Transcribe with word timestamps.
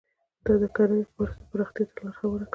دا 0.45 0.53
د 0.61 0.63
کرنې 0.75 1.03
په 1.15 1.23
برخه 1.51 1.71
کې 1.75 1.83
پراختیا 1.85 1.85
ته 1.93 2.01
لار 2.03 2.15
هواره 2.19 2.43
کړه. 2.45 2.47